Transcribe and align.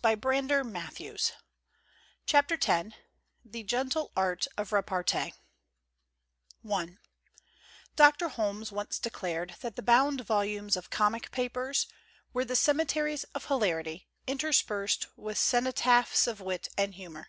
163 0.00 1.08
X 1.12 1.32
THE 2.24 2.32
GENTLE 2.32 2.54
ART 2.56 2.56
OF 2.56 2.72
REPARTEE 2.72 2.78
X 2.78 2.96
THE 3.44 3.62
GENTLE 3.64 4.10
ART 4.16 4.46
OF 4.56 4.72
REPARTEE 4.72 5.34
DOCTOR 7.94 8.28
HOLMES 8.30 8.72
once 8.72 8.98
declared 8.98 9.56
that 9.60 9.76
the 9.76 9.82
bound 9.82 10.22
volumes 10.22 10.78
of 10.78 10.88
comic 10.88 11.30
papers 11.30 11.86
were 12.32 12.46
"cemeteries 12.54 13.24
of 13.34 13.44
hilarity, 13.44 14.08
interspersed 14.26 15.08
with 15.16 15.36
ceno 15.36 15.70
taphs 15.74 16.26
of 16.26 16.40
wit 16.40 16.70
and 16.78 16.94
humor." 16.94 17.28